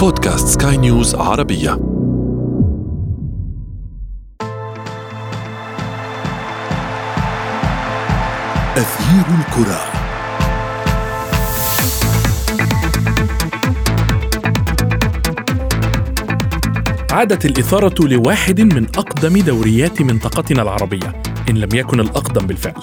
[0.00, 1.72] بودكاست سكاي نيوز عربية.
[8.76, 9.80] أثير الكرة.
[17.10, 22.82] عادت الإثارة لواحد من أقدم دوريات منطقتنا العربية إن لم يكن الأقدم بالفعل.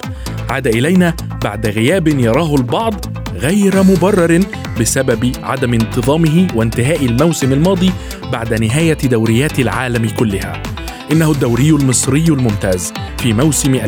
[0.50, 1.14] عاد إلينا
[1.44, 4.40] بعد غياب يراه البعض غير مبرر
[4.80, 7.92] بسبب عدم انتظامه وانتهاء الموسم الماضي
[8.32, 10.64] بعد نهاية دوريات العالم كلها.
[11.12, 13.86] إنه الدوري المصري الممتاز في موسم 2022-2023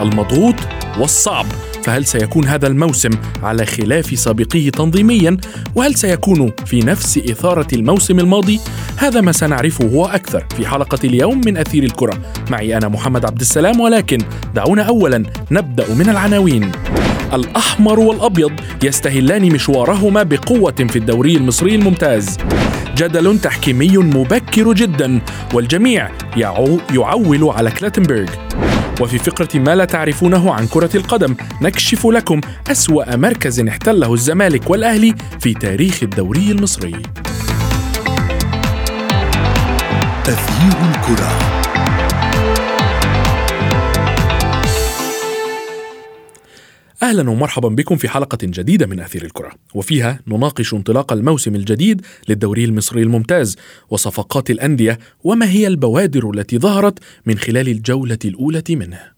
[0.00, 0.54] المضغوط
[0.98, 1.46] والصعب.
[1.82, 3.10] فهل سيكون هذا الموسم
[3.42, 5.36] على خلاف سابقيه تنظيميا؟
[5.74, 8.60] وهل سيكون في نفس إثارة الموسم الماضي؟
[8.96, 12.18] هذا ما سنعرفه وأكثر في حلقة اليوم من أثير الكرة.
[12.50, 14.18] معي أنا محمد عبد السلام ولكن
[14.54, 16.72] دعونا أولا نبدأ من العناوين.
[17.32, 22.38] الأحمر والأبيض يستهلان مشوارهما بقوة في الدوري المصري الممتاز.
[22.96, 25.20] جدل تحكيمي مبكر جدا
[25.54, 28.26] والجميع يعو يعول على كلاتنبرغ.
[29.00, 32.40] وفي فقرة ما لا تعرفونه عن كرة القدم نكشف لكم
[32.70, 37.02] أسوأ مركز احتله الزمالك والأهلي في تاريخ الدوري المصري.
[40.24, 41.61] تغيير الكرة.
[47.02, 49.52] أهلا ومرحبا بكم في حلقة جديدة من آثير الكرة.
[49.74, 53.56] وفيها نناقش انطلاق الموسم الجديد للدوري المصري الممتاز
[53.90, 59.11] وصفقات الأندية وما هي البوادر التي ظهرت من خلال الجولة الأولى منه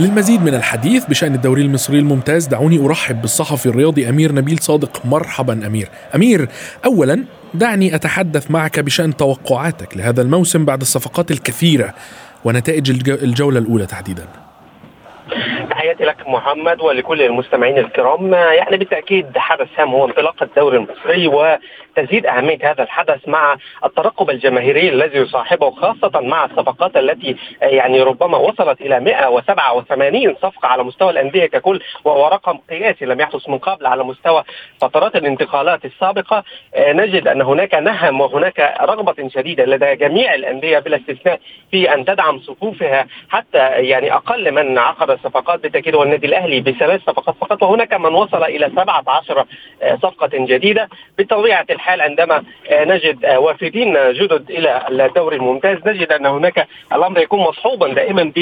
[0.00, 5.06] للمزيد من الحديث بشأن الدوري المصري الممتاز دعوني أرحب بالصحفي الرياضي أمير نبيل صادق.
[5.06, 5.88] مرحبا أمير.
[6.14, 6.48] أمير
[6.84, 7.24] أولا
[7.54, 11.94] دعني أتحدث معك بشأن توقعاتك لهذا الموسم بعد الصفقات الكثيرة
[12.44, 14.43] ونتائج الجولة الأولى تحديدا.
[15.74, 18.34] تحياتي لك محمد ولكل المستمعين الكرام.
[18.34, 24.88] يعني بالتأكيد حدث هام هو انطلاق الدوري المصري وتزيد أهمية هذا الحدث مع الترقب الجماهيري
[24.88, 31.46] الذي يصاحبه خاصة مع الصفقات التي يعني ربما وصلت إلى 187 صفقة على مستوى الأندية
[31.46, 34.44] ككل وهو رقم قياسي لم يحدث من قبل على مستوى
[34.80, 36.44] فترات الانتقالات السابقة.
[36.78, 42.38] نجد أن هناك نهم وهناك رغبة شديدة لدى جميع الأندية بلا استثناء في أن تدعم
[42.38, 47.62] صفوفها حتى يعني أقل من عقد الصفقات بالتاكيد هو النادي الأهلي بثلاث صفقات فقط.
[47.62, 49.44] وهناك من وصل إلى 17
[49.82, 50.88] آه، صفقة جديدة.
[51.18, 57.20] بطبيعة الحال عندما آه، نجد آه، وافدين جدد إلى الدوري الممتاز نجد أن هناك الأمر
[57.20, 58.32] يكون مصحوبا دائما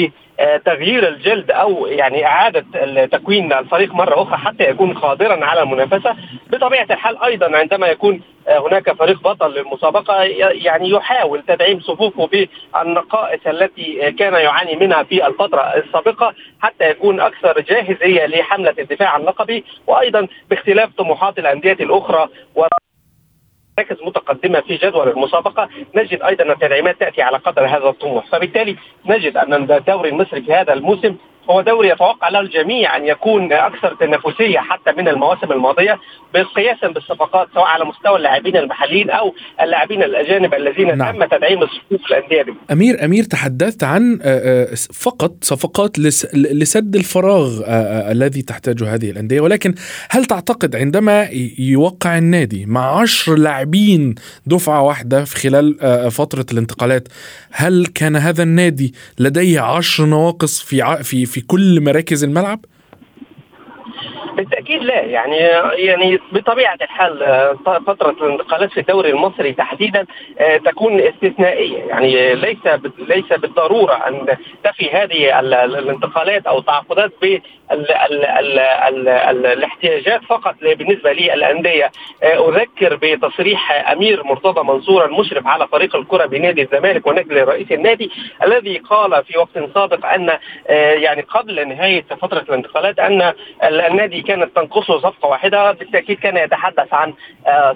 [0.41, 2.65] بتغيير الجلد أو يعني إعادة
[3.05, 6.15] تكوين الفريق مرة أخرى حتى يكون قادرا على المنافسة.
[6.49, 14.11] بطبيعة الحال أيضا عندما يكون هناك فريق بطل للمسابقة يعني يحاول تدعيم صفوفه بالنقائص التي
[14.11, 20.27] كان يعاني منها في الفترة السابقة حتى يكون أكثر جاهزية لحملة الدفاع عن لقبه وأيضا
[20.49, 22.65] باختلاف طموحات الأندية الأخرى و
[23.77, 25.69] مراكز متقدمة في جدول المسابقة.
[25.95, 28.25] نجد أيضا التدعيمات تأتي على قدر هذا الطموح.
[28.27, 28.75] فبالتالي
[29.05, 31.15] نجد أن الدوري المصري في هذا الموسم
[31.49, 35.99] هو دوري يتوقع له الجميع أن يكون أكثر تنافسية حتى من المواسم الماضية
[36.55, 41.17] قياسا بالصفقات سواء على مستوى اللاعبين المحليين أو اللاعبين الأجانب الذين نعم.
[41.17, 44.19] تم تدعيم الصفوف الأندية أمير أمير تحدثت عن
[44.93, 45.99] فقط صفقات
[46.33, 47.61] لسد الفراغ
[48.11, 49.75] الذي تحتاجه هذه الأندية ولكن
[50.09, 51.29] هل تعتقد عندما
[51.59, 54.15] يوقع النادي مع عشر لاعبين
[54.45, 55.77] دفعة واحدة في خلال
[56.11, 57.07] فترة الانتقالات
[57.51, 62.65] هل كان هذا النادي لديه عشر نواقص في في في كل مراكز الملعب؟
[64.35, 65.01] بالتأكيد لا.
[65.01, 65.37] يعني
[65.73, 67.57] يعني بطبيعة الحال آه،
[67.87, 70.05] فترة الانتقالات في الدوري المصري تحديدا
[70.39, 71.77] آه، تكون استثنائية.
[71.77, 72.57] يعني ليس
[72.97, 77.11] ليس بالضرورة أن تفي هذه الانتقالات أو التعاقدات
[78.91, 80.55] بالاحتياجات فقط.
[80.61, 81.91] بالنسبة للانديه
[82.23, 88.11] آه، أذكر بتصريح أمير مرتضى منصور المشرف على فريق الكرة بنادي الزمالك ونجل رئيس النادي
[88.43, 90.37] الذي قال في وقت سابق أن
[90.69, 93.33] يعني قبل نهاية فترة الانتقالات أن
[93.63, 97.13] النادي كانت تنقصه صفقة واحدة بالتأكيد كان يتحدث عن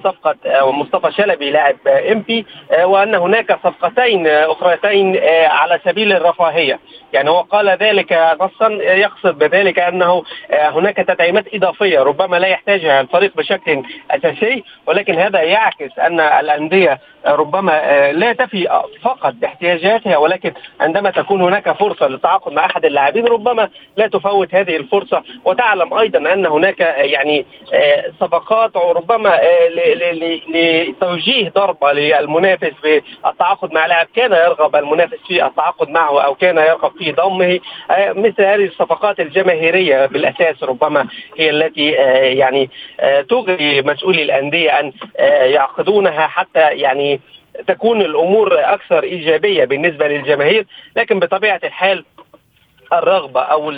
[0.04, 0.36] صفقة
[0.72, 2.46] مصطفى شلبي لاعب امبي
[2.84, 6.80] وأن هناك صفقتين أخريتين على سبيل الرفاهية.
[7.14, 13.38] يعني هو قال ذلك نصا يقصد بذلك أنه هناك تدعيمات إضافية ربما لا يحتاجها الفريق
[13.38, 17.72] بشكل أساسي ولكن هذا يعكس أن الأندية ربما
[18.12, 24.08] لا تفي فقط باحتياجاتها ولكن عندما تكون هناك فرصة للتعاقد مع أحد اللاعبين ربما لا
[24.08, 25.24] تفوت هذه الفرصة.
[25.46, 27.45] وتعلم أيضا هناك يعني
[28.19, 29.39] صفقات ربما
[30.50, 36.92] لتوجيه ضربة للمنافس بالتعاقد مع لاعب كان يرغب المنافس في التعاقد معه أو كان يرغب
[36.98, 37.60] في ضمه.
[38.00, 41.07] مثل هذه الصفقات الجماهيرية بالأساس ربما
[41.38, 41.92] هي التي
[42.38, 42.69] يعني
[43.30, 44.94] تغري مسؤولي الأندية أن
[45.51, 47.19] يعقدونها حتى يعني
[47.68, 50.66] تكون الأمور أكثر إيجابية بالنسبة للجماهير.
[50.95, 52.06] لكن بطبيعة الحال
[52.94, 53.69] الرغبة أو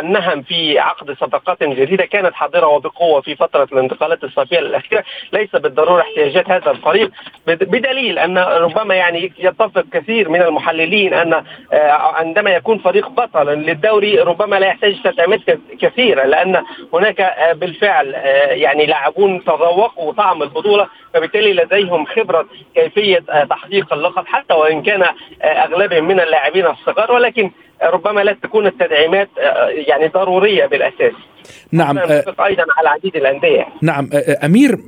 [0.00, 5.04] النهم في عقد صفقات جديدة كانت حاضرة وبقوة في فترة الانتقالات الصيفية الأخيرة.
[5.32, 7.10] ليس بالضرورة احتياجات هذا الفريق
[7.46, 11.44] بدليل أن ربما يعني يتفق كثير من المحللين أن
[12.16, 15.40] عندما يكون فريق بطلا للدوري ربما لا يحتاج تدعيمات
[15.80, 16.62] كثيرة لأن
[16.92, 18.06] هناك بالفعل
[18.50, 23.18] يعني لاعبون تذوقوا طعم البطولة فبالتالي لديهم خبرة كيفية
[23.50, 25.04] تحقيق اللقب حتى وإن كان
[25.44, 27.50] أغلبهم من اللاعبين الصغار ولكن
[27.82, 29.28] ربما لا تكون التدعيمات
[29.88, 31.12] يعني ضرورية بالأساس.
[31.72, 33.66] نعم أيضا على عديد الأندية.
[33.82, 34.10] نعم
[34.44, 34.78] أمير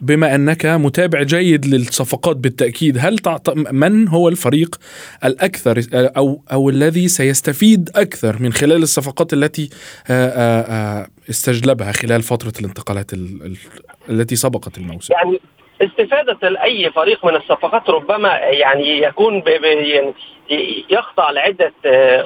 [0.00, 3.50] بما أنك متابع جيد للصفقات بالتأكيد هل تعط...
[3.56, 4.76] من هو الفريق
[5.24, 9.70] الأكثر أو أو الذي سيستفيد أكثر من خلال الصفقات التي
[11.30, 13.10] استجلبها خلال فترة الانتقالات
[14.10, 15.40] التي سبقت الموسم؟ يعني
[15.82, 20.14] استفادة أي فريق من الصفقات ربما يعني يكون يعني
[20.90, 21.72] يخضع لعدة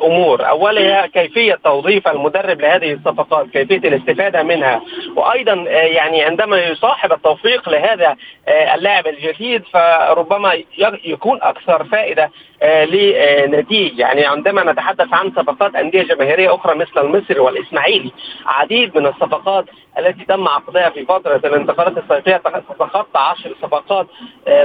[0.05, 0.49] أمور.
[0.49, 4.83] أولها كيفية توظيف المدرب لهذه الصفقات كيفية الاستفادة منها.
[5.17, 8.17] وأيضا يعني عندما يصاحب التوفيق لهذا
[8.49, 10.53] اللاعب الجديد فربما
[11.05, 12.31] يكون أكثر فائدة
[12.87, 18.11] لنتيج يعني عندما نتحدث عن صفقات أندية جماهيرية أخرى مثل المصري والإسماعيلي
[18.47, 19.65] عديد من الصفقات
[19.99, 22.37] التي تم عقدها في فترة الانتقالات الصيفية
[22.79, 24.07] تخطى عشر صفقات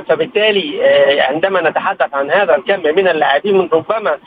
[0.07, 0.83] فبالتالي
[1.21, 4.17] عندما نتحدث عن هذا الكم من اللاعبين من ربما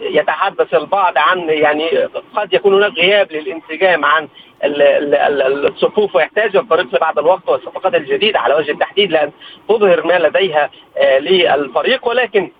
[0.00, 1.88] يتحدث البعض عن يعني
[2.36, 4.28] قد يكون هناك غياب للانسجام عن
[4.64, 9.30] الصفوف ويحتاج الفريق لبعض الوقت والصفقات الجديدة على وجه التحديد لأن
[9.68, 10.70] تظهر ما لديها
[11.18, 12.08] للفريق.
[12.08, 12.50] ولكن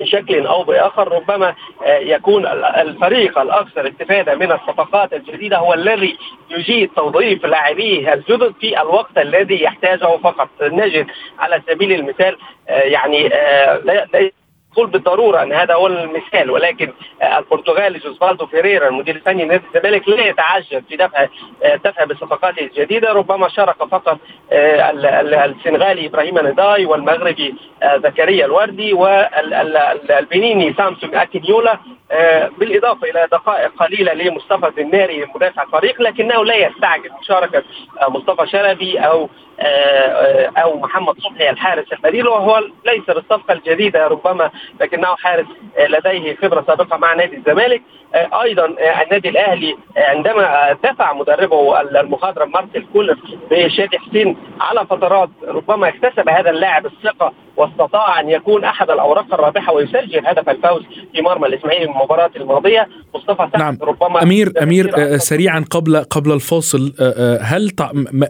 [0.00, 1.54] بشكل أو بآخر ربما
[1.86, 6.16] يكون الفريق الأكثر استفادة من الصفقات الجديدة هو الذي
[6.50, 10.48] يجيد توظيف لاعبيه الجدد في الوقت الذي يحتاجه فقط.
[10.62, 11.06] نجد
[11.38, 12.36] على سبيل المثال
[12.68, 13.30] يعني
[14.74, 16.92] نقول بالضرورة إن هذا هو المثال ولكن
[17.38, 21.26] البرتغالي جوزفالدو فيريرا المدير الفني لنادي الزمالك لا يتعجب في دفع
[21.84, 24.18] دفع بالصفقات الجديدة ربما شارك فقط
[24.52, 27.54] السنغالي إبراهيم نداي والمغربي
[27.96, 31.78] زكريا الوردي والبنيني سامسونج اكينيولا
[32.58, 37.62] بالإضافة إلى دقائق قليلة لمصطفى الزناري مدافع الفريق لكنه لا يستعجل مشاركة
[38.08, 39.28] مصطفى شلبي أو
[40.62, 45.46] أو محمد صبحي الحارس البديل وهو ليس بالصفقة الجديدة ربما لكنه حارس
[45.88, 47.82] لديه خبرة سابقة مع نادي الزمالك.
[48.14, 48.66] أيضا
[49.04, 53.18] النادي الأهلي عندما دفع مدربه المخضرم مارسيل كولر
[53.50, 59.72] بشادي حسين على فترات ربما اكتسب هذا اللاعب الثقة واستطاع أن يكون أحد الأوراق الرابحة
[59.72, 60.82] ويسجل هدف الفوز
[61.12, 62.88] في مرمى الإسماعيلي المباراة الماضية.
[63.14, 63.78] مصطفى سعد نعم.
[63.82, 66.92] ربما أمير أمير سريعا قبل قبل الفاصل
[67.40, 67.70] هل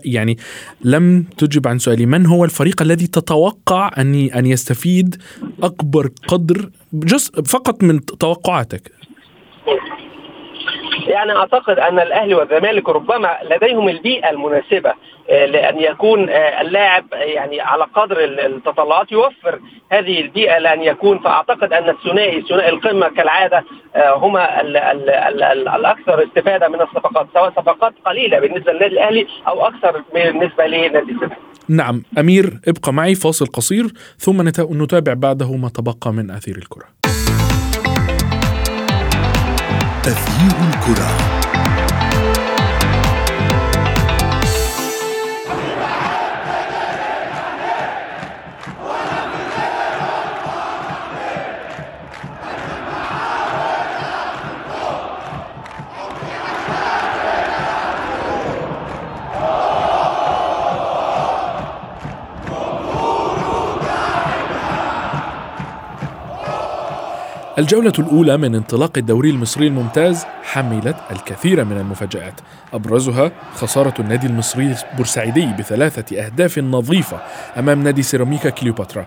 [0.04, 0.36] يعني
[0.84, 5.16] لم تجب عن سؤالي من هو الفريق الذي تتوقع ان أن يستفيد
[5.62, 9.03] أكبر قدر جزء فقط من توقعاتك؟
[11.14, 14.92] يعني أعتقد أن الأهلي والزمالك ربما لديهم البيئة المناسبة
[15.28, 19.60] لأن يكون اللاعب يعني على قدر التطلعات يوفر
[19.92, 23.64] هذه البيئة لأن يكون فأعتقد أن الثنائي ثنائي القمة كالعادة
[23.96, 29.26] هما ال ال ال ال الأكثر استفادة من الصفقات سواء صفقات قليلة بالنسبة للنادي الأهلي
[29.48, 31.36] أو أكثر بالنسبة لنادي الزمالك.
[31.68, 33.84] نعم أمير ابقى معي فاصل قصير
[34.18, 34.48] ثم
[34.82, 37.03] نتابع بعده ما تبقى من آثير الكرة.
[40.04, 41.43] تغيير الكرة.
[67.58, 72.40] الجولة الأولى من انطلاق الدوري المصري الممتاز حملت الكثير من المفاجآت.
[72.72, 77.18] أبرزها خسارة النادي المصري البورسعيدي بثلاثة أهداف نظيفة
[77.58, 79.06] أمام نادي سيراميكا كليوباترا.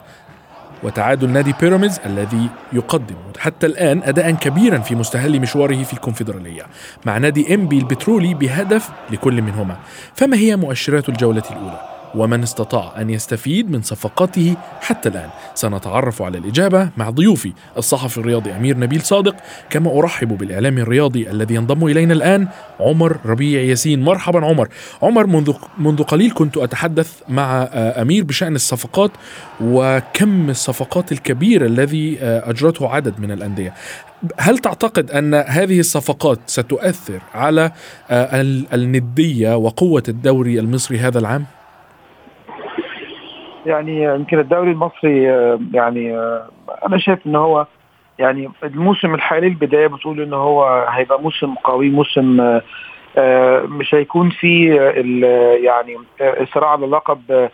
[0.83, 6.63] وتعادل نادي بيراميدز الذي يقدم حتى الآن أداء كبيرا في مستهل مشواره في الكونفدرالية
[7.05, 9.77] مع نادي إنبي البترولي بهدف لكل منهما.
[10.13, 15.29] فما هي مؤشرات الجولة الأولى؟ ومن استطاع أن يستفيد من صفقاته حتى الآن.
[15.55, 19.35] سنتعرف على الإجابة مع ضيوفي الصحفي الرياضي أمير نبيل صادق
[19.69, 22.47] كما أرحب بالإعلامي الرياضي الذي ينضم إلينا الآن
[22.79, 24.03] عمر ربيع ياسين.
[24.03, 24.69] مرحبا عمر.
[25.01, 29.11] عمر منذ, منذ قليل كنت أتحدث مع آه، أمير بشأن الصفقات
[29.61, 33.73] وكم الصفقات الكبير الذي آه، أجرته عدد من الأندية.
[34.37, 37.71] هل تعتقد أن هذه الصفقات ستؤثر على
[38.11, 38.41] آه،
[38.73, 41.45] الندية وقوة الدوري المصري هذا العام؟
[43.65, 46.49] يعني يمكن الدوري المصري آه، يعني آه،
[46.87, 47.65] أنا شايف إن هو
[48.19, 52.59] يعني الموسم الحالي البداية بتقول إن هو هيبقى موسم قوي موسم
[53.17, 54.73] آه، مش هيكون فيه
[55.63, 55.97] يعني
[56.53, 57.49] صراع على لقب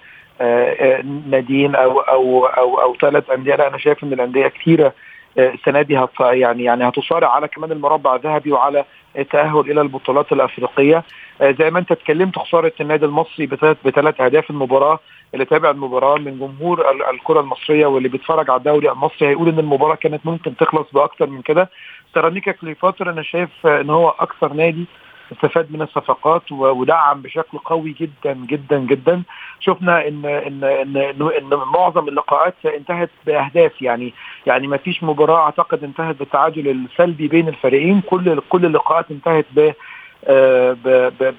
[1.30, 3.56] ناديين أو أو أو أو ثلاث أندية.
[3.56, 4.94] لا أنا شايف إن الأندية كثيره
[5.38, 8.86] السنة دي هت يعني يعني هتصارع على كمان المربع الذهبي وعلى
[9.18, 11.04] التأهل إلى البطولات الأفريقية.
[11.42, 13.46] زي ما أنت اتكلمت خسارة النادي المصري
[13.86, 15.00] بثلاث أهداف المباراة.
[15.34, 19.96] اللي تابع المباراة من جمهور الكرة المصرية واللي بيتفرج على الدوري المصري هيقول إن المباراة
[19.96, 21.70] كانت ممكن تخلص باكثر من كده.
[22.14, 24.86] سيراميكا كليوباترا أنا شايف إن هو أكثر نادي
[25.32, 29.24] استفاد من الصفقات ودعم بشكل قوي جدا جدا جدا.
[29.60, 33.82] شفنا ان ان ان, إن, معظم اللقاءات انتهت بأهداف.
[33.82, 34.14] يعني
[34.46, 38.02] يعني ما فيش مباراة أعتقد انتهت بالتعادل السلبي بين الفريقين.
[38.02, 39.72] كل كل اللقاءات انتهت ب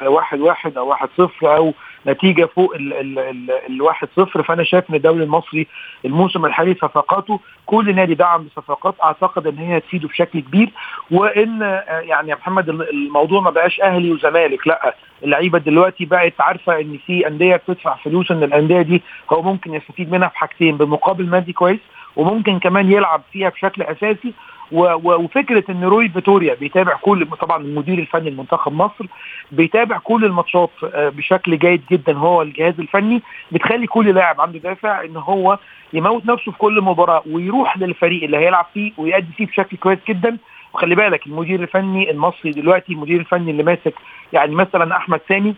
[0.00, 1.72] بواحد واحد أو واحد صفر أو
[2.06, 4.42] نتيجة فوق ال ال ال الواحد صفر.
[4.42, 5.66] فأنا شايف إن الدوري المصري
[6.04, 10.70] الموسم الحالي صفقاته كل نادي دعم بصفقات أعتقد إن هي هتفيده بشكل كبير.
[11.11, 14.94] وإن يعني يا محمد الموضوع ما بقاش أهلي وزمالك لأ
[15.25, 20.12] اللعيبة دلوقتي بقت عارفة إن في أندية بتدفع فلوس إن الأندية دي هو ممكن يستفيد
[20.12, 21.80] منها في حاجتين بمقابل مادي كويس
[22.16, 24.32] وممكن كمان يلعب فيها بشكل أساسي
[24.73, 29.06] وفكرة إن روي فيتوريا بيتابع كل طبعا المدير الفني لمنتخب مصر
[29.52, 35.04] بيتابع كل الماتشات آه، بشكل جيد جدا هو الجهاز الفني بتخلي كل لاعب عنده دافع
[35.04, 35.59] إن هو
[35.92, 40.37] يموت نفسه في كل مباراة ويروح للفريق اللي هيلعب فيه ويأدي فيه بشكل كويس جدا.
[40.75, 43.94] وخلي بالك المدير الفني المصري دلوقتي المدير الفني اللي ماسك
[44.33, 45.54] يعني مثلا أحمد سامي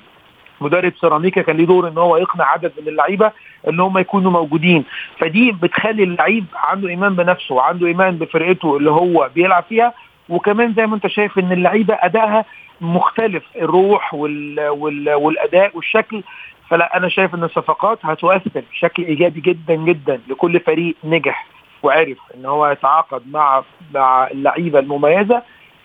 [0.61, 3.33] مدرب سيراميكا كان ليه دور إن هو يقنع عدد من اللعيبة
[3.69, 4.85] إن هم يكونوا موجودين.
[5.19, 9.93] فدي بتخلي اللعيب عنده إيمان بنفسه وعنده إيمان بفرقته اللي هو بيلعب فيها.
[10.29, 12.45] وكمان زي ما أنت شايف إن اللعيبة أدائها
[12.81, 16.23] مختلف الروح وال وال والأداء والشكل.
[16.71, 21.47] فلا أنا شايف إن الصفقات هتؤثر بشكل إيجابي جدا جدا لكل فريق نجح
[21.83, 23.63] وعرف إن هو يتعاقد مع
[23.95, 25.43] مع اللعيبة المميزة.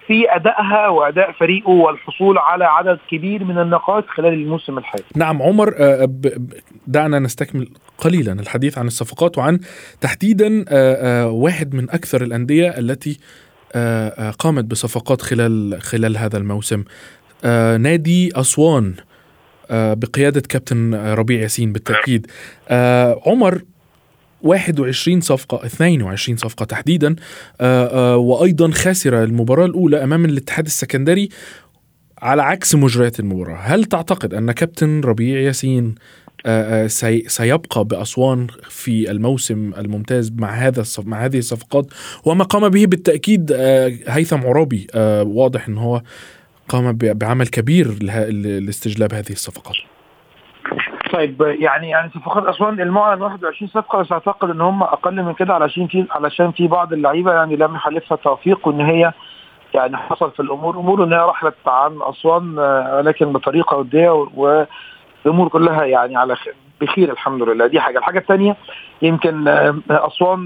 [0.08, 5.04] في أدائها وأداء فريقه والحصول على عدد كبير من النقاط خلال الموسم الحالي.
[5.16, 6.10] نعم عمر آه،
[6.88, 9.60] دعنا نستكمل قليلا الحديث عن الصفقات وعن
[10.02, 13.20] تحديدا آه، آه، واحد من أكثر الأندية التي
[14.40, 16.84] قامت بصفقات خلال خلال هذا الموسم
[17.80, 18.94] نادي أسوان
[19.72, 22.28] بقيادة كابتن ربيع ياسين بالتأكيد
[23.28, 23.62] عمر
[24.44, 27.16] 21 صفقة 22 صفقة تحديدا.
[27.62, 31.30] آآ آآ وأيضا خسر المباراة الأولى أمام الاتحاد السكندري
[32.22, 33.58] على عكس مجريات المباراة.
[33.58, 35.96] هل تعتقد أن كابتن ربيع ياسين
[36.46, 36.88] آآ
[37.28, 41.86] سيبقى بأسوان في الموسم الممتاز مع هذا مع هذه الصفقات؟
[42.26, 43.52] وما قام به بالتأكيد
[44.08, 44.88] هيثم عرابي.
[45.22, 46.02] واضح أن هو
[46.70, 49.76] قام بعمل كبير لاستجلاب هذه الصفقات.
[51.12, 55.54] طيب يعني يعني صفقات أسوان المعلن 21 صفقة بس أعتقد إن هم أقل من كده
[55.54, 59.12] علشان في علشان في بعض اللعيبة يعني لم يحالفها توفيق وإن هي
[59.74, 62.60] يعني حصل في الأمور أمور إن هي رحلت عن أسوان
[62.98, 66.36] ولكن بطريقة ودية والأمور كلها يعني على
[66.82, 67.68] بخير الحمد لله.
[67.68, 67.98] دي حاجة.
[67.98, 68.56] الحاجة الثانية
[69.02, 69.48] يمكن
[69.90, 70.40] أسوان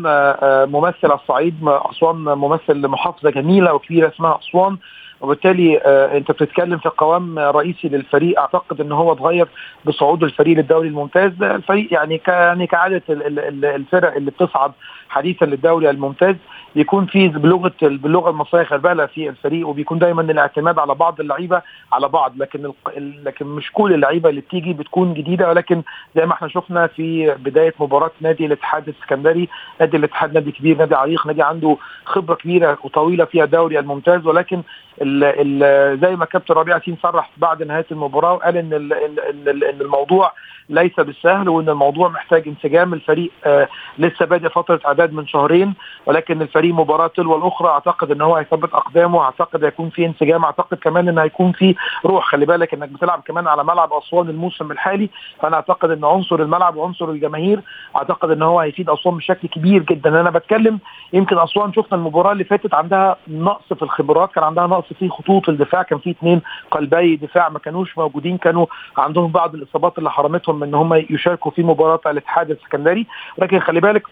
[0.72, 4.78] ممثل الصعيد أسوان ممثل لمحافظة جميلة وكبيرة اسمها أسوان.
[5.22, 8.40] وبالتالي آه انت بتتكلم في قوام رئيسي للفريق.
[8.40, 9.48] أعتقد إن هو اتغير
[9.86, 11.44] بصعود الفريق للدوري الممتاز.
[11.44, 14.72] الفريق يعني يعني كعادة الفرق اللي بتصعد
[15.10, 16.36] حديثا للدوري الممتاز.
[16.76, 21.62] بيكون في بلغة باللغة المصرية خربله في الفريق وبيكون دايما الاعتماد على بعض اللعيبة
[21.94, 22.34] على بعض.
[22.38, 25.50] لكن لكن مش كل اللعيبة اللي بتيجي بتكون جديدة.
[25.50, 25.82] ولكن
[26.16, 30.96] زي ما إحنا شفنا في بداية مباراة نادي الاتحاد السكندري نادي الاتحاد نادي كبير نادي
[30.96, 34.26] عريق نادي عنده خبرة كبيرة وطويلة في الدوري الممتاز.
[34.28, 34.62] ولكن
[35.02, 35.24] ال
[35.64, 40.32] ال زي ما كابتن ربيع سين صرح بعد نهاية المباراة وقال إن ال إن الموضوع
[40.70, 42.94] ليس بالسهل وإن الموضوع محتاج انسجام.
[42.94, 43.68] الفريق آه
[43.98, 45.74] لسه بادئ فترة إعداد من شهرين
[46.06, 47.68] ولكن الفريق مباراة تلو الأخرى.
[47.70, 49.22] أعتقد إن هو هيثبت أقدامه.
[49.22, 50.46] أعتقد هيكون في انسجام.
[50.46, 52.26] أعتقد كمان إن هيكون في روح.
[52.26, 55.10] خلي بالك إنك بتلعب كمان على ملعب أسوان الموسم الحالي.
[55.42, 57.62] فأنا أعتقد إن عنصر الملعب وعنصر الجماهير
[57.96, 60.22] أعتقد إن هو هيفيد أسوان بشكل كبير جدا.
[60.22, 60.80] أنا بتكلم
[61.14, 64.32] يمكن أسوان شفنا المباراة اللي فاتت عندها نقص في الخبرات.
[64.32, 65.84] كان عندها نقص في خطوط الدفاع.
[65.84, 66.42] كان في اثنين
[66.72, 68.38] قلبي دفاع ما كانوش موجودين.
[68.38, 68.66] كانوا
[68.98, 73.08] عندهم بعض الإصابات اللي حرمتهم إن هم يشاركوا في مباراة الاتحاد السكندري.
[73.38, 74.04] ولكن خلي بالك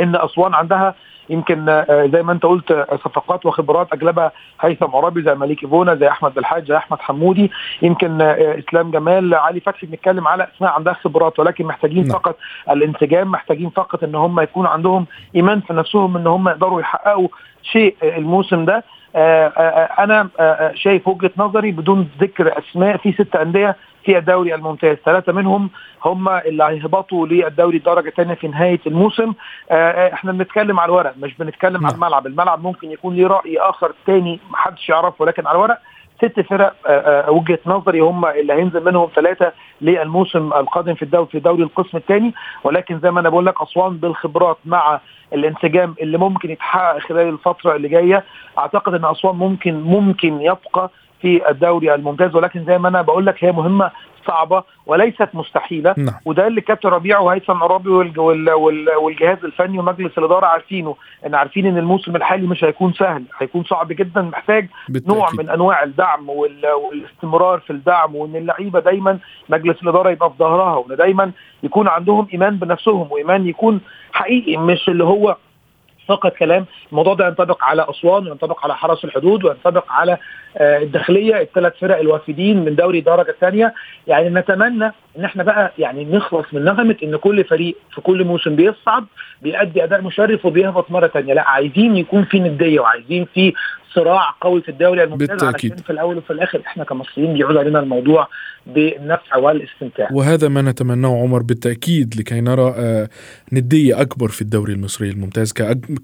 [0.00, 0.94] إن أسوان عندها
[1.30, 5.94] يمكن آه، زي ما انت قلت آه، صفقات وخبرات أجلبها هيثم عرابي زي مليك فونا
[5.94, 7.50] زي أحمد بالحاج زي أحمد حمودي
[7.82, 12.12] يمكن آه، إسلام جمال علي فتحي بنتكلم على اسماء عندها خبرات ولكن محتاجين نعم.
[12.12, 12.36] فقط
[12.70, 17.28] الانسجام محتاجين فقط إن هم يكون عندهم إيمان في نفسهم إن هم يقدروا يحققوا
[17.62, 18.84] شيء الموسم ده
[19.98, 20.28] أنا
[20.74, 24.96] شايف وجهة نظري بدون ذكر أسماء في ست أندية في الدوري الممتاز.
[25.04, 25.70] ثلاثة منهم
[26.04, 29.32] هم اللي هيهبطوا للدوري الدرجه الثانية في نهاية الموسم.
[29.70, 31.94] آه، آه، إحنا بنتكلم على الورق مش بنتكلم على نعم.
[31.94, 32.26] الملعب.
[32.26, 35.78] الملعب ممكن يكون ليه رأي آخر ثاني محدش يعرفه ولكن على الورق
[36.18, 41.38] ست فرق آه، وجهة نظري هم اللي هينزل منهم ثلاثة للموسم القادم في الدوري في
[41.40, 42.34] دوري القسم الثاني
[42.64, 45.00] ولكن زي ما أنا بقول لك أسوان بالخبرات مع
[45.32, 48.24] الانسجام اللي ممكن يتحقق خلال الفترة اللي جاية
[48.58, 50.90] أعتقد إن أسوان ممكن ممكن يبقى
[51.24, 53.90] في الدوري الممتاز ولكن زي ما أنا بقول لك هي مهمة
[54.26, 56.14] صعبة وليست مستحيلة نعم.
[56.24, 62.16] وده اللي كابتن ربيع وهيثم عرابي والجهاز الفني ومجلس الإدارة عارفينه إن عارفين إن الموسم
[62.16, 65.16] الحالي مش هيكون سهل هيكون صعب جدا محتاج بالتأكيد.
[65.18, 70.76] نوع من أنواع الدعم والاستمرار في الدعم وإن اللعيبة دايما مجلس الإدارة يبقى في ظهرها
[70.76, 71.30] وإن دايما
[71.62, 73.80] يكون عندهم إيمان بنفسهم وإيمان يكون
[74.12, 75.36] حقيقي مش اللي هو
[76.08, 80.18] فقط كلام الموضوع ده ينطبق على أسوان وينطبق على حرس الحدود وينطبق على
[80.60, 83.74] الداخلية الثلاث فرق الوافدين من دوري درجه الثانية.
[84.06, 88.56] يعني نتمنى إن إحنا بقى يعني نخلص من نغمة إن كل فريق في كل موسم
[88.56, 89.04] بيصعد
[89.42, 93.52] بيأدي أداء مشرف وبيهبط مرة ثانية لا عايزين يكون في ندية وعايزين في
[93.94, 95.80] صراع قوي في الدوري الممتاز بالتأكيد.
[95.80, 98.28] في الأول وفي الآخر إحنا كمصريين بيعود علينا الموضوع
[98.66, 100.08] بالنفع والاستمتاع.
[100.12, 103.08] وهذا ما نتمناه عمر بالتأكيد لكي نرى آه،
[103.52, 105.52] ندية أكبر في الدوري المصري الممتاز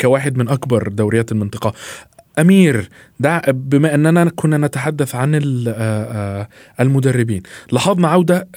[0.01, 1.73] كواحد من أكبر دوريات المنطقة.
[2.39, 2.89] أمير
[3.21, 6.49] دع بما أننا كنا نتحدث عن آه، آه،
[6.81, 7.43] المدربين.
[7.73, 8.49] لاحظنا عودة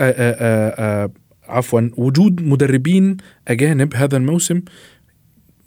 [1.47, 4.61] عفوا وجود مدربين أجانب هذا الموسم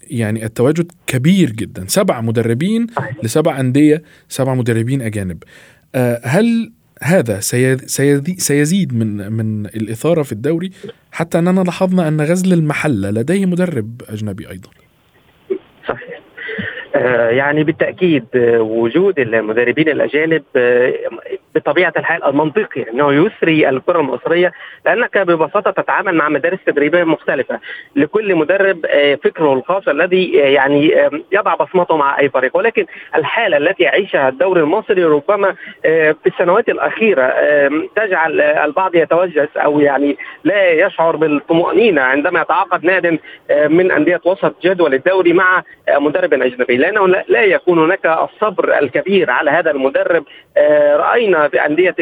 [0.01, 1.85] يعني التواجد كبير جدا.
[1.87, 2.87] سبع مدربين
[3.23, 5.43] لسبع أندية سبع مدربين أجانب.
[5.95, 7.39] آه، هل هذا
[8.37, 10.71] سيزيد من من الإثارة في الدوري؟
[11.11, 14.69] حتى أننا لاحظنا أن غزل المحلة لديه مدرب أجنبي أيضا.
[14.69, 14.86] آه،
[17.29, 20.93] يعني بالتأكيد آه، وجود المدربين الأجانب آه،
[21.55, 24.51] بطبيعة الحال المنطقي أنه يسري الكرة المصرية
[24.85, 27.59] لأنك ببساطة تتعامل مع مدارس تدريبية مختلفة.
[27.95, 28.85] لكل مدرب
[29.23, 32.57] فكره الخاص الذي يعني يضع بصمته مع أي فريق.
[32.57, 37.33] ولكن الحالة التي يعيشها الدوري المصري ربما في السنوات الأخيرة
[37.95, 43.19] تجعل البعض يتوجس أو يعني لا يشعر بالطمأنينة عندما يتعاقد ناد
[43.69, 46.77] من أندية وسط جدول الدوري مع مدرب أجنبي.
[46.77, 50.23] لأنه لا يكون هناك الصبر الكبير على هذا المدرب.
[50.57, 51.95] آه، رأينا في أندية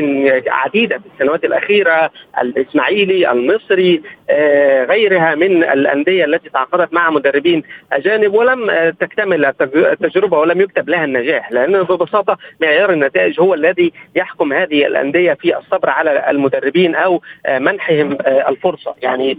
[0.48, 8.34] عديدة في السنوات الأخيرة الإسماعيلي المصري آه، غيرها من الأندية التي تعاقدت مع مدربين أجانب
[8.34, 9.46] ولم آه، تكتمل
[9.76, 15.58] التجربة ولم يكتب لها النجاح لأن ببساطة معيار النتائج هو الذي يحكم هذه الأندية في
[15.58, 18.96] الصبر على المدربين أو منحهم الفرصة.
[19.02, 19.38] يعني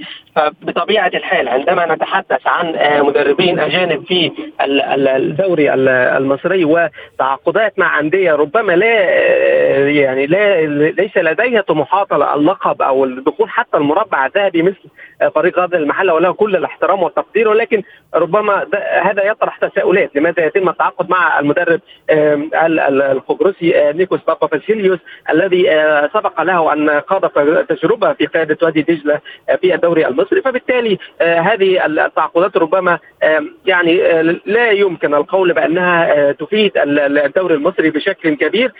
[0.63, 2.75] بطبيعة الحال عندما نتحدث عن
[3.07, 4.33] مدربين أجانب في
[5.17, 5.75] الدوري
[6.17, 9.07] المصري وتعاقدات مع أندية ربما لا
[9.87, 14.89] يعني لا ليس لديها طموحات اللقب أو الدخول حتى المربع الذهبي مثل
[15.35, 17.83] فريق غزل المحلة وله كل الاحترام والتقدير ولكن
[18.15, 18.67] ربما
[19.03, 24.61] هذا يطرح تساؤلات لماذا يتم التعاقد مع المدرب القبرصي آه، نيكوس بابا
[25.31, 27.31] الذي آه، سبق له أن قاد
[27.67, 30.43] تجربة في قيادة وادي دجلة آه، في الدوري المصري.
[30.43, 32.99] فبالتالي هذه التعاقدات ربما
[33.67, 38.73] يعني لا يمكن القول بأنها تفيد الدوري المصري بشكل كبير.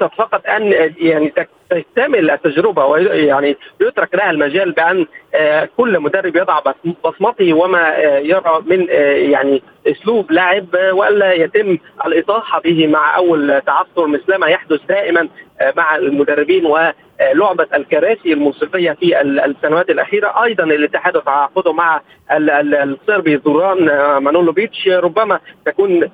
[0.00, 1.32] شريطه فقط أن يعني
[1.70, 6.60] تكتمل التجربة ويعني يترك لها المجال بأن آه، كل مدرب يضع
[7.04, 13.60] بصمته وما آه، يرى من آه، يعني أسلوب لاعب والا يتم الاطاحه به مع أول
[13.66, 15.28] تعثر مثلما يحدث دائما
[15.76, 20.44] مع المدربين ولعبه الكراسي الموسيقية في السنوات الأخيرة.
[20.44, 23.84] أيضا الاتحاد تعاقده مع الصربي دوران
[24.22, 24.88] مانولوفيتش.
[24.88, 26.10] ربما تكون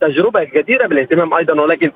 [0.00, 1.92] تجربة جديره بالاهتمام أيضا ولكن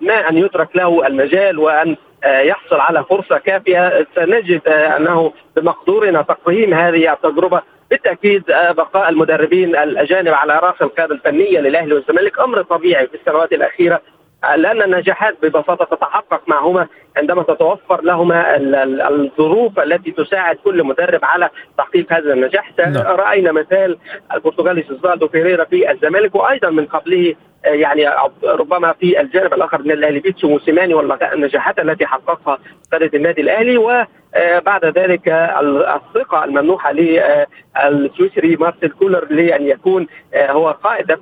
[0.00, 4.06] ما أن يترك له المجال وأن آه، يحصل على فرصة كافية.
[4.14, 11.60] سنجد آه، أنه بمقدورنا تقييم هذه التجربة بالتأكيد بقاء المدربين الأجانب على رأس القيادة الفنية
[11.60, 12.40] للأهلي والزمالك.
[12.40, 14.00] أمر طبيعي في السنوات الأخيرة.
[14.56, 18.56] لأن النجاحات ببساطة تتحقق معهما عندما تتوفر لهما
[19.08, 22.96] الظروف التي تساعد كل مدرب على تحقيق هذا النجاح نعم.
[22.96, 23.98] رأينا مثال
[24.34, 28.08] البرتغالي سوزالدو فيريرا في الزمالك وأيضا من قبله يعني
[28.44, 32.58] ربما في الجانب الآخر من الأهلي بيتسو موسيماني والنجاحات التي حققها
[32.92, 35.28] قاده النادي الأهلي وبعد ذلك
[35.96, 41.18] الثقة الممنوحة للسويسري مارسيل كولر لأن يكون هو قائد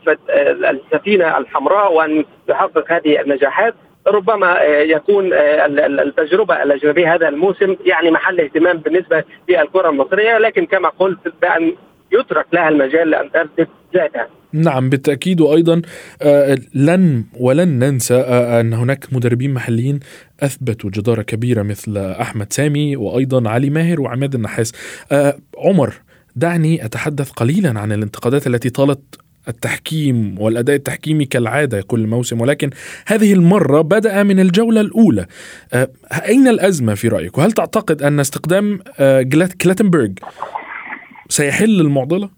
[0.64, 3.74] السفينة الحمراء وأن يحقق هذه النجاحات.
[4.06, 11.18] ربما يكون التجربة الأجنبية هذا الموسم يعني محل اهتمام بالنسبة للكرة المصرية لكن كما قلت
[11.42, 11.72] بأن
[12.12, 14.28] يترك لها المجال لأن تثبت ذاتها.
[14.52, 15.40] نعم بالتأكيد.
[15.40, 15.82] وأيضا
[16.22, 20.00] آه، لن ولن ننسى آه، أن هناك مدربين محليين
[20.40, 24.72] أثبتوا جدارة كبيرة مثل أحمد سامي وأيضا علي ماهر وعماد النحاس.
[25.12, 25.94] آه، عمر
[26.36, 29.00] دعني أتحدث قليلا عن الانتقادات التي طالت
[29.48, 32.70] التحكيم والأداء التحكيمي كالعادة كل موسم ولكن
[33.06, 35.26] هذه المرة بدأ من الجولة الأولى.
[36.12, 38.78] أين الأزمة في رأيك؟ وهل تعتقد أن استخدام
[39.60, 40.08] كلاتنبرغ
[41.28, 42.37] سيحل المعضلة؟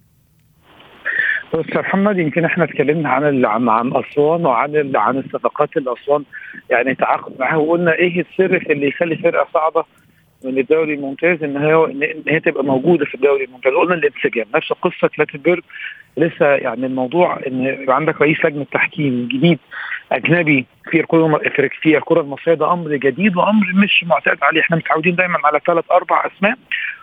[1.54, 6.24] يا محمد يمكن إحنا اتكلمنا عن عن عن أسوان وعن عن الصفقات اللي اسوان
[6.70, 9.84] يعني تعاقد معاها وقلنا إيه السر في اللي يخلي فرقة صعبة
[10.44, 13.72] من الدوري الممتاز إن هي ان هي تبقى موجودة في الدوري الممتاز.
[13.72, 15.62] قلنا الانسجام نفس قصة كلاتنبرج
[16.16, 19.58] لسه يعني الموضوع إن يبقى عندك رئيس لجنة تحكيم جديد.
[20.12, 21.40] أجنبي في الكره
[21.82, 24.60] في الكرة المصرية ده أمر جديد وأمر مش معتاد عليه.
[24.60, 26.54] إحنا متعودين دايما على ثلاث أربع أسماء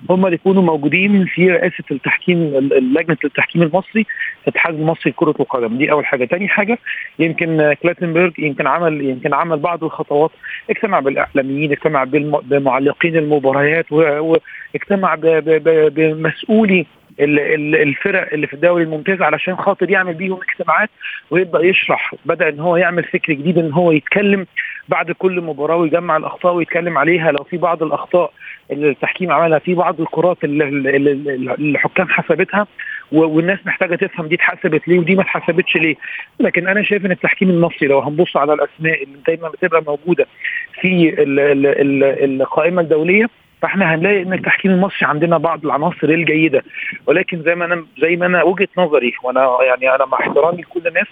[0.10, 2.38] هم اللي يكونوا موجودين في رئاسة التحكيم
[2.98, 4.06] لجنة التحكيم المصري
[4.44, 5.78] الاتحاد المصري لكرة القدم.
[5.78, 6.26] دي أول حاجة.
[6.26, 6.78] ثاني حاجة
[7.20, 10.32] يمكن كلاتنبرج يمكن عمل يمكن عمل بعض الخطوات.
[10.70, 12.04] اجتمع بالإعلاميين اجتمع
[12.44, 15.16] بمعلقين المباريات واجتمع
[15.90, 16.86] بمسؤولي
[17.20, 20.90] الفرق اللي في الدوري الممتاز علشان خاطر يعمل بيهم اجتماعات
[21.32, 24.46] ويبدأ يشرح بدأ إن هو يعمل فكر جديد إن هو يتكلم
[24.90, 27.32] بعد كل مباراة ويجمع الأخطاء ويتكلم عليها.
[27.32, 28.32] لو في بعض الأخطاء
[28.72, 30.64] اللي التحكيم عملها في بعض الكرات اللي,
[31.60, 32.68] الحكام حسبتها
[33.12, 35.96] والناس محتاجة تفهم دي اتحسبت ليه ودي ما اتحسبتش ليه.
[36.40, 40.26] لكن أنا شايف إن التحكيم المصري لو هنبص على الأسماء اللي دايما بتبقى موجودة
[40.82, 41.16] في
[42.26, 43.30] القائمة الدولية
[43.62, 46.64] فاحنا هنلاقي إن التحكيم المصري عندنا بعض العناصر الجيدة.
[47.06, 50.88] ولكن زي ما أنا زي ما أنا وجهة نظري وأنا يعني أنا مع احترامي لكل
[50.88, 51.08] الناس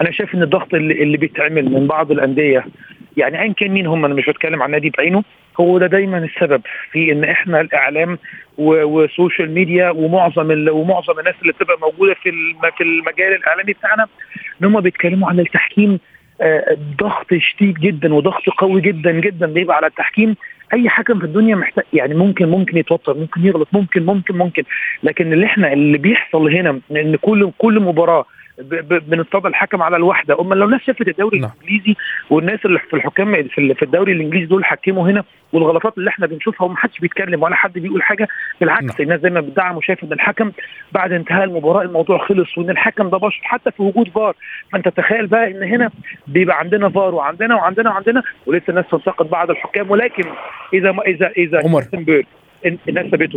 [0.00, 2.64] أنا شايف إن الضغط اللي, اللي بيتعمل من بعض الأندية
[3.16, 5.22] يعني ايا كان مين هم أنا مش بتكلم عن نادي بعينه
[5.60, 8.18] هو ده دايما السبب في إن إحنا الإعلام
[8.58, 12.30] وال social media ومعظم ومعظم الناس اللي بتبقى موجودة في
[12.76, 14.06] في المجال الإعلامي بتاعنا
[14.62, 15.98] إن هم بيتكلموا عن التحكيم
[17.00, 20.36] ضغط شديد جدا وضغط قوي جدا جدا بيبقى على التحكيم.
[20.72, 24.62] أي حكم في الدنيا محتاج يعني ممكن ممكن يتوتر ممكن يغلط ممكن ممكن ممكن.
[25.02, 28.24] لكن اللي إحنا اللي بيحصل هنا إن كل كل مباراة
[29.08, 30.40] بنصطاد الحكم على الوحدة.
[30.40, 31.50] اما لو الناس شافت الدوري نعم.
[31.62, 31.96] الإنجليزي
[32.30, 36.98] والناس اللي في الحكام في الدوري الإنجليزي دول حكموا هنا والغلطات اللي إحنا بنشوفها ومحدش
[36.98, 38.28] بيتكلم ولا حد بيقول حاجة
[38.60, 38.96] بالعكس نعم.
[39.00, 40.52] الناس دايما بتدعم وشايف إن الحكم
[40.92, 43.40] بعد انتهاء المباراة الموضوع خلص وإن الحكم ده بشر.
[43.42, 44.34] حتى في وجود فار.
[44.72, 45.90] فأنت تخيل بقى إن هنا
[46.26, 49.90] بيبقى عندنا فار وعندنا وعندنا وعندنا ولسه الناس تنتقد بعض الحكام.
[49.90, 50.24] ولكن
[50.74, 51.82] إذا ما اذا إذا عمر.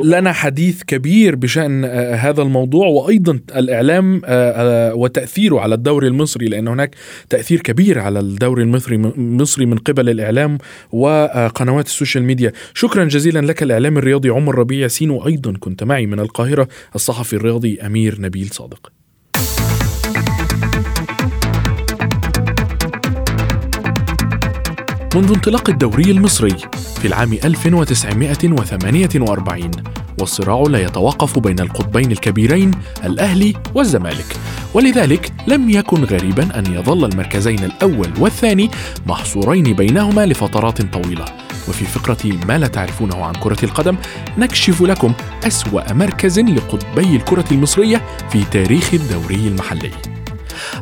[0.06, 6.48] لنا حديث كبير بشأن آه، هذا الموضوع وأيضا الإعلام آه، آه، وتأثيره على الدوري المصري
[6.48, 6.96] لأن هناك
[7.30, 10.58] تأثير كبير على الدوري المصري مصري من قبل الإعلام
[10.92, 12.52] وقنوات ال social media.
[12.74, 17.82] شكرا جزيلا لك الإعلامي الرياضي عمر ربيع ياسين وأيضا كنت معي من القاهرة الصحفي الرياضي
[17.82, 19.05] أمير نبيل صادق.
[25.16, 26.56] منذ انطلاق الدوري المصري
[27.02, 29.72] في العام 1948
[30.20, 32.72] والصراع لا يتوقف بين القطبين الكبيرين
[33.04, 34.38] الأهلي والزمالك.
[34.74, 38.72] ولذلك لم يكن غريبا أن يظل المركزين الأول والثاني
[39.08, 41.26] محصورين بينهما لفترات طويلة.
[41.68, 43.98] وفي فقرة ما لا تعرفونه عن كرة القدم
[44.38, 45.14] نكشف لكم
[45.48, 50.15] أسوأ مركز لقطبي الكرة المصرية في تاريخ الدوري المحلي.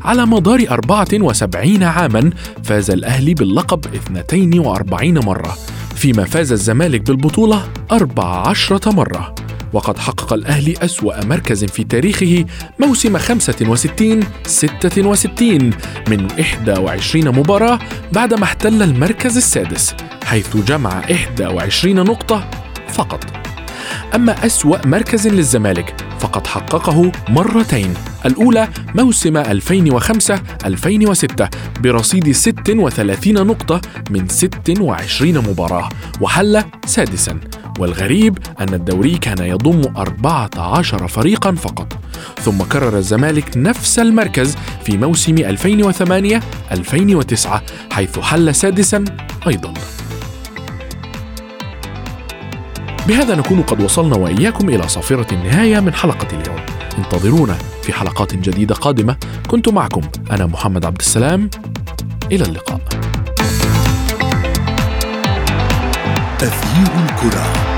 [0.04, 2.30] على مدار 74 عاما
[2.64, 5.58] فاز الأهلي باللقب 42 مرة
[5.96, 9.36] فيما فاز الزمالك بالبطولة 14 مرة.
[9.74, 12.46] وقد حقق الأهلي أسوأ مركز في تاريخه
[12.80, 15.72] موسم 65 66
[16.10, 16.28] من
[16.68, 17.80] 21 مباراة
[18.12, 21.02] بعدما احتل المركز السادس حيث جمع
[21.40, 22.50] 21 نقطة
[22.88, 23.53] فقط.
[24.16, 27.94] أما أسوأ مركز للزمالك فقد حققه مرتين.
[28.26, 35.90] الأولى موسم 2005-2006 برصيد 36 نقطة من 26 مباراة
[36.22, 37.40] وحل سادسا.
[37.80, 41.98] والغريب أن الدوري كان يضم 14 فريقا فقط.
[42.42, 49.06] ثم كرر الزمالك نفس المركز في موسم 2008-2009 حيث حل سادسا
[49.48, 49.74] أيضا.
[53.08, 56.60] بهذا نكون قد وصلنا وإياكم إلى صافرة النهاية من حلقة اليوم.
[56.98, 59.18] انتظرونا في حلقات جديدة قادمة.
[59.48, 61.50] كنت معكم أنا محمد عبد السلام.
[62.32, 62.80] إلى اللقاء.
[66.42, 67.73] أثير الكرة.